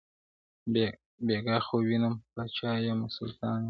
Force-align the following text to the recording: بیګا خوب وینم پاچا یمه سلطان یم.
بیګا 1.25 1.55
خوب 1.65 1.81
وینم 1.87 2.15
پاچا 2.33 2.71
یمه 2.85 3.07
سلطان 3.15 3.53
یم. 3.57 3.59